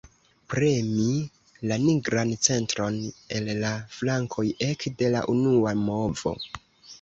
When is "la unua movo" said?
5.19-6.35